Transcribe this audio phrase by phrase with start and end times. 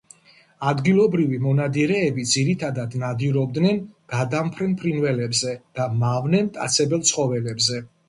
[0.69, 3.79] ადგილობრივი მონადირეები ძირითადად ნადირობდნენ
[4.17, 7.85] გადამფრენ ფრინველებზე და მავნე მტაცებელ ცხოველებზე.